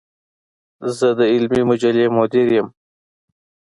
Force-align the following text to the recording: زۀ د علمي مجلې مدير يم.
زۀ 0.97 1.09
د 1.17 1.21
علمي 1.33 1.61
مجلې 1.69 2.05
مدير 2.17 2.47
يم. 2.57 2.67